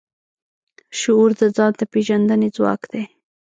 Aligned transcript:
شعور 0.99 1.29
د 1.39 1.41
ځان 1.55 1.71
د 1.79 1.81
پېژندنې 1.91 2.49
ځواک 2.55 2.81
دی. 2.91 3.03